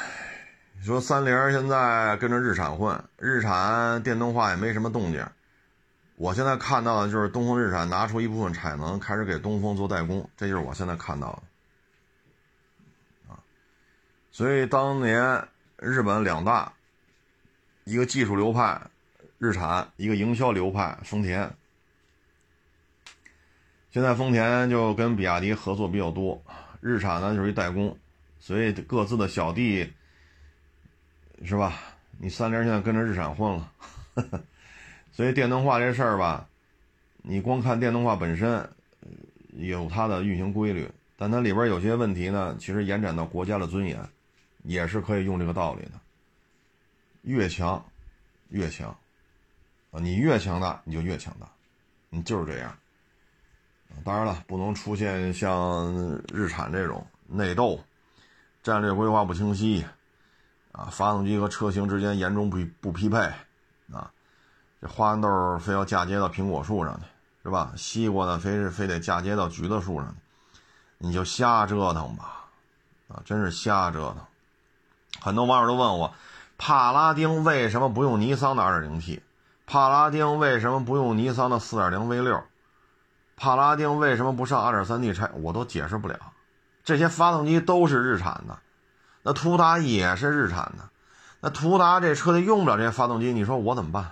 [0.82, 5.28] 你说三菱现在跟着日产混，日产电动化也没什么动静。
[6.16, 11.34] 我现在看到的就是东风日产拿出一部分产能，开始给东风做代工，这就是我现在看到
[13.28, 13.34] 的。
[13.34, 13.44] 啊，
[14.32, 16.72] 所以当年日本两大，
[17.84, 18.80] 一个技术流派
[19.38, 21.54] 日产，一个营销流派丰田。
[23.92, 26.42] 现在丰田就跟比亚迪合作比较多，
[26.82, 27.98] 日产呢就是一代工，
[28.40, 29.92] 所以各自的小弟。
[31.46, 31.80] 是吧？
[32.18, 33.72] 你三菱现在跟着日产混了，
[35.14, 36.50] 所以电动化这事儿吧，
[37.22, 38.70] 你光看电动化本身
[39.54, 44.06] 有它的运行规律，但它里边有些问题呢，其实延展到国家的尊严，
[44.64, 45.92] 也是可以用这个道理的。
[47.22, 47.86] 越强，
[48.50, 48.90] 越强，
[49.92, 51.50] 啊，你越强大，你就越强大，
[52.10, 52.78] 你就是这样。
[54.04, 55.94] 当然了，不能出现像
[56.34, 57.80] 日产这种内斗，
[58.64, 59.86] 战略规划不清晰。
[60.72, 63.18] 啊，发动机和车型之间严重不不匹配，
[63.92, 64.10] 啊，
[64.80, 67.06] 这花生豆非要嫁接到苹果树上去，
[67.44, 67.74] 是吧？
[67.76, 70.16] 西瓜呢，非是非得嫁接到橘子树上去，
[71.00, 72.46] 你就瞎折腾吧，
[73.10, 74.24] 啊，真是瞎折腾。
[75.20, 76.14] 很多网友都问我，
[76.58, 79.22] 帕拉丁为什么不用尼桑的 2.0T？
[79.66, 82.44] 帕拉丁为什么不用尼桑的 4.0V6？
[83.40, 85.32] 帕拉丁为什么不上 2.3T 拆？
[85.36, 86.20] 我都解释不了，
[86.84, 88.60] 这些发动机都是日产的。
[89.24, 90.90] 那途达也是日产的，
[91.40, 94.12] 那途达这车里用不了这些发动机，你说我怎么办？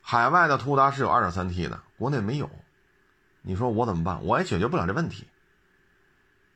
[0.00, 2.48] 海外的途达是有 2.3T 的，国内没有，
[3.42, 4.24] 你说我怎么办？
[4.24, 5.26] 我也解决不了这问题。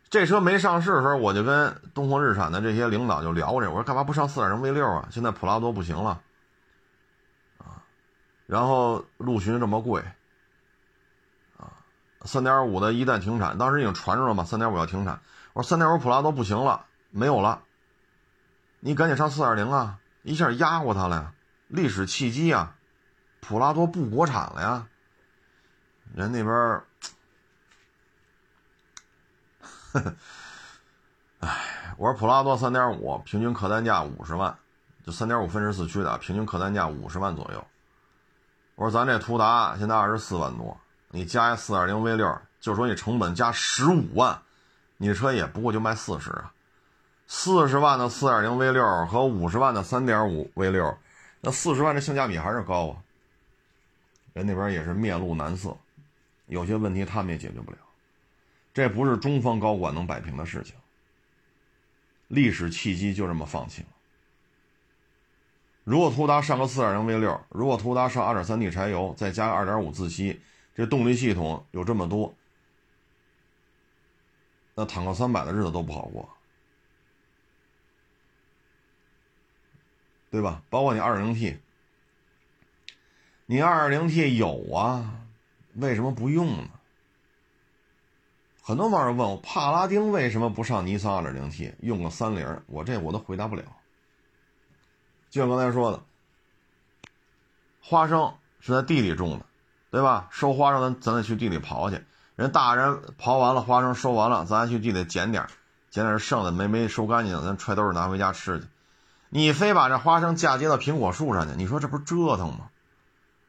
[0.08, 5.08] 这车没上市的时候，我就跟东风日产的这些领导就聊着，我说干嘛不上 4.0V6 啊？
[5.10, 6.20] 现在普拉多不行了，
[7.58, 7.82] 啊，
[8.46, 10.02] 然后陆巡这么贵，
[12.22, 15.20] 啊，3.5的一旦停产，当时已经传出了嘛，3.5要停产。
[15.52, 17.62] 我说三点五普拉多不行了，没有了，
[18.80, 19.98] 你赶紧上四点零啊！
[20.22, 21.32] 一下压过它了呀，
[21.66, 22.76] 历史契机啊！
[23.40, 24.86] 普拉多不国产了呀，
[26.14, 26.84] 人那边儿，
[31.40, 34.56] 哎，我说普拉多三点五平均客单价五十万，
[35.04, 37.66] 就三点五分时四驱的，平均客单价五十万左右。
[38.76, 40.80] 我说咱这途达现在二十四万多，
[41.12, 44.42] 你加一四点零 V 六，就说你成本加十五万。
[44.96, 46.52] 你的车也不过就卖四十啊，
[47.26, 50.96] 四十万的四点零 V 六和五十万的三点五 V 六，
[51.40, 52.96] 那四十万的性价比还是高啊。
[54.32, 55.76] 人那边也是面露难色，
[56.46, 57.78] 有些问题他们也解决不了，
[58.72, 60.76] 这不是中方高管能摆平的事情。
[62.28, 63.88] 历史契机就这么放弃了。
[65.82, 70.40] 如果途达上个四点零 V 六，如果途达上二点三 T 柴油，再加个二点五自吸，
[70.74, 72.34] 这动力系统有这么多。
[74.74, 76.28] 那坦克三百的日子都不好过，
[80.30, 80.62] 对吧？
[80.70, 81.58] 包括你二点零 T，
[83.44, 85.26] 你二点零 T 有啊，
[85.74, 86.70] 为什么不用呢？
[88.62, 92.62] 很多网友问我，帕拉丁为什么不上尼桑二点零 T，用个三菱？
[92.66, 93.62] 我这我都回答不了。
[95.28, 96.02] 就像刚才说的，
[97.82, 99.46] 花生是在地里种的，
[99.92, 100.26] 对吧？
[100.30, 102.02] 收花生咱咱得去地里刨去。
[102.34, 105.46] 人大人刨完了花生收完了，咱还去地里捡点
[105.90, 108.66] 捡点剩的没没收干净，咱揣兜里拿回家吃去。
[109.28, 112.70] 你非把这花生嫁接到苹果树上去，你说这不是折腾吗？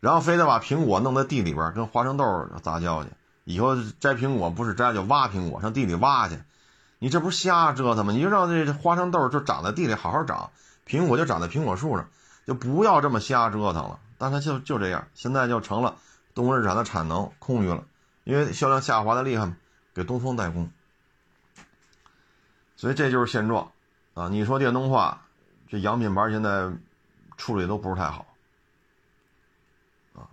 [0.01, 3.10] 然后非得把苹果弄在地里边跟花生豆杂交去，
[3.45, 6.38] 以后摘苹果不是摘就挖苹果，上地里挖去，
[6.99, 8.12] 你这不是瞎折腾吗？
[8.12, 10.51] 你就让这花生豆就长在地里好好长，
[10.86, 12.09] 苹果就长在苹果树上，
[12.45, 13.99] 就不要这么瞎折腾了。
[14.18, 15.95] 但它就就这样，现在就成了
[16.34, 17.84] 东风日产的产能空余了。
[18.23, 19.57] 因为销量下滑的厉害嘛，
[19.93, 20.71] 给东风代工，
[22.77, 23.69] 所以这就是现状
[24.13, 24.29] 啊！
[24.29, 25.25] 你说电动化，
[25.67, 26.71] 这洋品牌现在
[27.36, 28.25] 处理都不是太好
[30.15, 30.23] 啊！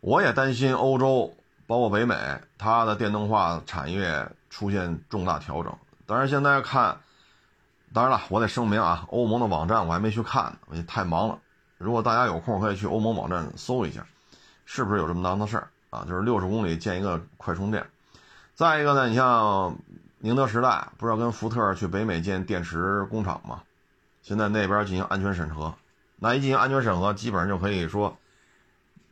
[0.00, 1.36] 我也担心欧洲，
[1.68, 2.16] 包括北美，
[2.58, 5.72] 它的电动化产业出现重大调整。
[6.06, 6.98] 但是现在看，
[7.92, 11.38] 当然了，我得声明啊，欧盟的网站我还没去看呢，我也太忙了。
[11.78, 14.04] 如果大家有空，可以去欧盟网站搜一下，
[14.72, 15.68] 是不是有这么档子事儿？
[15.90, 17.84] 啊，就是六十公里建一个快充电。
[18.54, 19.76] 再一个呢，你像
[20.18, 23.64] 宁德时代，不是要跟福特去北美建电池工厂吗？
[24.22, 25.74] 现在那边进行安全审核，
[26.14, 28.16] 那一进行安全审核，基本上就可以说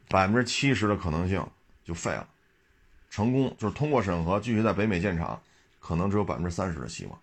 [0.08, 1.44] 百分之七十的可能性
[1.84, 2.24] 就废了，
[3.10, 5.42] 成功就是通过审核继续在北美建厂，
[5.80, 7.18] 可能只有百分之三十的希望。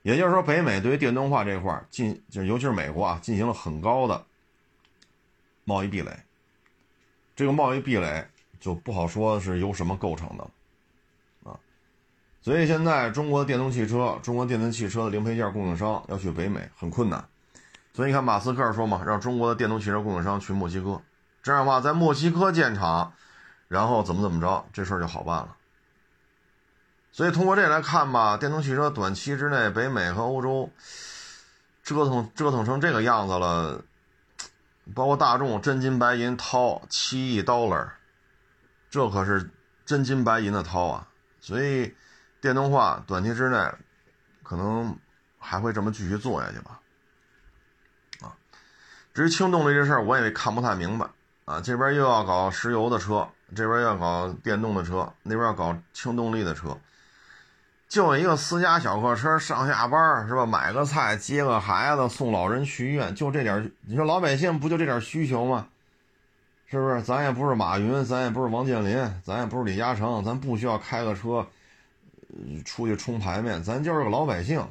[0.00, 4.24] 也就是说，北美对于电动化这块进，就尤其是美国啊，进行了很高的
[5.64, 6.10] 贸易壁垒。
[7.38, 8.26] 这个贸易壁垒
[8.58, 10.42] 就不好说是由什么构成的，
[11.48, 11.54] 啊，
[12.42, 17.24] 所以现在中国的电动汽车、中国电动汽车的零配件供应商要去北美很困难。
[17.94, 21.00] 所以你看，马斯克说嘛，让中国的电动汽车供应商去墨西哥，
[21.40, 23.12] 这样的话在墨西哥建厂，
[23.68, 25.54] 然后怎么怎么着，这事儿就好办了。
[27.12, 30.68] 所以通过这来看吧，电动汽车短期之内，北美和欧洲
[31.84, 33.80] 折腾折腾成这个样子了，
[34.94, 37.90] 包括大众真金白银掏七亿 dollar，
[38.90, 39.50] 这可是
[39.84, 41.08] 真金白银的掏啊！
[41.40, 41.94] 所以
[42.40, 43.58] 电动化短期之内
[44.42, 44.96] 可能
[45.38, 46.80] 还会这么继续做下去吧。
[48.20, 48.36] 啊，
[49.12, 51.06] 至于轻动力这事儿，我也看不太明白
[51.44, 51.60] 啊。
[51.60, 56.78] 这边又要搞石油的车，这边要搞电动的车，那边要搞轻动力的车。
[57.88, 60.44] 就一个私家小客车上下班是吧？
[60.44, 65.66] 买个菜，接个孩子，送老人去医院，就这点你说老百姓不就这点需求吗？
[66.66, 67.00] 是不是？
[67.00, 71.46] 咱也不是马云，咱也不是王健林，咱也不是李嘉诚，咱不需要开个车
[72.66, 74.62] 出去冲牌面，咱就是个老百姓，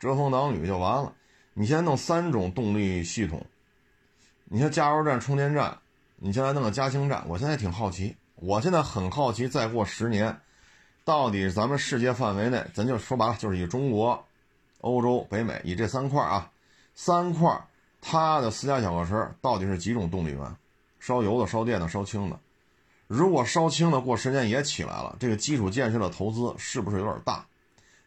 [0.00, 1.12] 遮风挡雨就完了。
[1.52, 3.44] 你先弄三种动力系统，
[4.46, 5.76] 你像加油站、充电站，
[6.16, 10.40] 你现在弄个加氢站，我现在挺好奇，我现在很好奇，再过十年。
[11.08, 14.22] 到底咱们世界范围内，咱就说白了，就是以中国、
[14.82, 16.52] 欧洲、北美以这三块啊，
[16.94, 17.66] 三块
[18.02, 20.56] 它的私家小客车到底是几种动力源？
[21.00, 22.38] 烧油的、烧电的、烧氢的。
[23.06, 27.46] 如果烧氢的过十年也起来了，这个基础建设的投资是不是有点大？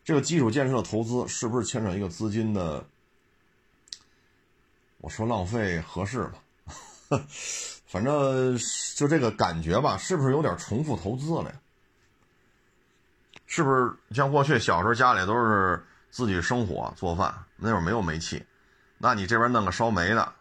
[0.05, 2.85] 这个基础建设的投资是不是牵扯一个资金的？
[4.99, 6.39] 我说浪费合适吧？
[7.87, 8.55] 反正
[8.95, 11.60] 就这个感觉吧，是不是有点重复投资了呀？
[13.53, 18.41] 是不是像过去小时候家里都是自己生火做饭，那会儿没有煤气，
[18.97, 20.33] 那你这边弄个烧煤的，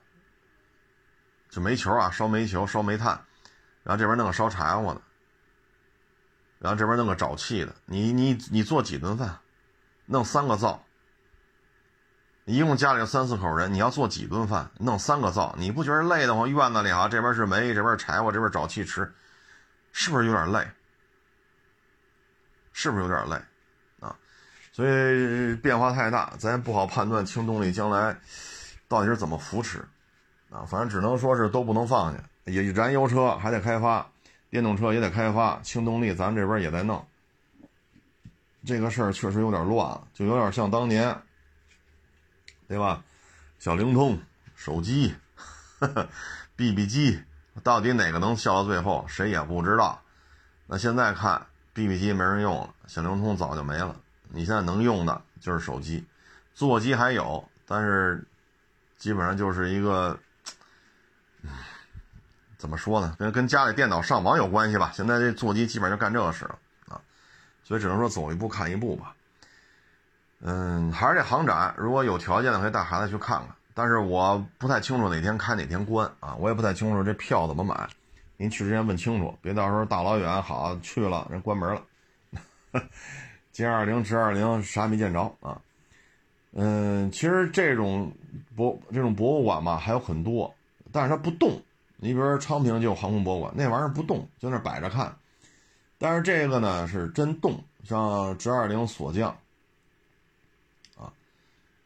[1.49, 3.21] 就煤球啊，烧煤球、烧煤炭，
[3.83, 5.01] 然后这边弄个烧柴火的，
[6.61, 9.41] 然后这边弄个沼气的，你你你做几顿饭？
[10.07, 10.85] 弄三个灶，
[12.45, 14.71] 一共家里三四口人，你要做几顿饭？
[14.79, 16.49] 弄三个灶，你不觉得累得慌？
[16.49, 19.13] 院子里啊，这边是煤，这边柴火，这边沼气池，
[19.91, 20.65] 是不是有点累？
[22.83, 23.37] 是不是有点累，
[24.01, 24.17] 啊？
[24.73, 28.19] 所以变化太大，咱也不好判断轻动力将来
[28.89, 29.87] 到底是怎么扶持，
[30.49, 32.19] 啊，反正只能说是都不能放下。
[32.45, 34.11] 也燃油车还得开发，
[34.49, 37.07] 电动车也得开发，轻动力咱们这边也在弄。
[38.65, 41.15] 这个事儿确实有点乱了，就有点像当年，
[42.67, 43.05] 对吧？
[43.59, 44.19] 小灵通、
[44.57, 45.15] 手机、
[46.57, 47.23] BB 机，
[47.63, 50.01] 到底哪个能笑到最后，谁也不知道。
[50.67, 51.47] 那现在看。
[51.73, 53.95] BB 机没人用了，小灵通早就没了。
[54.29, 56.05] 你现在能用的就是手机，
[56.55, 58.25] 座机还有，但是
[58.97, 60.19] 基本上就是一个，
[62.59, 63.17] 怎么说呢？
[63.19, 64.93] 跟跟家里电脑上网有关系吧。
[64.95, 66.59] 现在这座机基本上就干这个事了
[66.89, 67.01] 啊，
[67.65, 69.15] 所以只能说走一步看一步吧。
[70.41, 77.89] 嗯，还是这航展，如果有条件的可以带孩子去看看，但是我不太清楚哪天开哪天关啊，我也不太清楚这票怎么买。
[78.41, 81.83] 您去之前问清楚，别到时候大老远好去了人关门了。
[83.53, 85.61] 歼二零、直二零啥也没见着啊？
[86.53, 88.11] 嗯，其实这种
[88.57, 90.55] 博这种博物馆吧还有很多，
[90.91, 91.61] 但是它不动。
[91.99, 95.15] 你比如说昌平就有航空博物馆，那玩意儿不动，就那摆着看。
[95.99, 99.37] 但是这个呢是真动，像直二零锁降
[100.97, 101.13] 啊，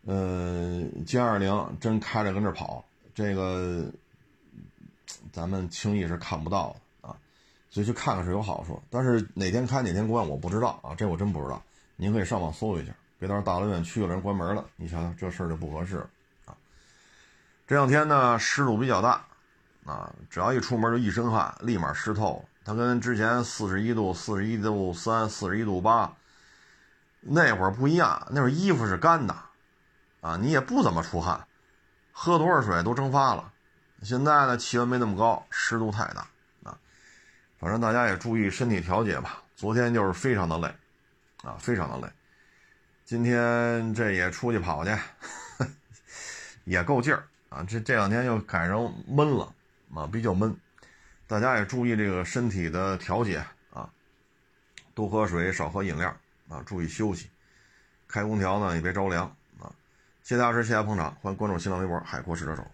[0.07, 3.91] 呃，歼二零真开着跟这跑，这个。
[5.33, 7.17] 咱们轻易是看不到的啊，
[7.71, 8.83] 所以去看看是有好处。
[8.91, 11.63] 但是哪天开哪天关我不知道啊，这我真不知道。
[11.97, 15.99] 您可以上网搜一下，别到时候大老远去了人关门了，你想想这事儿就不合适
[16.45, 16.57] 啊。
[17.67, 19.25] 这两天呢湿度比较大
[19.85, 22.45] 啊，只要一出门就一身汗，立马湿透。
[22.65, 26.17] 它跟之前四十一度、四十一度三、四十一度八
[27.21, 29.37] 那会儿不一样，那会儿衣服是干的
[30.21, 31.47] 啊，你也不怎么出汗，
[32.11, 33.53] 喝多少水都蒸发了。
[34.05, 36.29] 现在呢，气温没那么高，湿度太大
[36.63, 36.79] 啊。
[37.59, 39.43] 反正大家也注意身体调节吧。
[39.57, 40.69] 昨天就是非常的累，
[41.43, 42.13] 啊，非常的累。
[43.05, 44.91] 今天这也出去跑去，
[46.65, 47.63] 也够劲儿啊。
[47.63, 49.55] 这这两天又赶上闷了
[49.95, 50.55] 啊，比较闷。
[51.27, 53.43] 大家也注意这个身体的调节
[53.73, 53.89] 啊，
[54.95, 56.15] 多喝水，少喝饮料
[56.49, 57.31] 啊，注意休息。
[58.07, 59.25] 开空调呢也别着凉
[59.59, 59.73] 啊。
[60.23, 62.67] 谢谢大师，谢谢捧场，欢迎关注新浪微博“海阔试车手”。